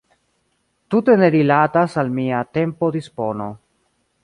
[0.93, 3.49] Tute ne rilatas al mia tempo-dispono.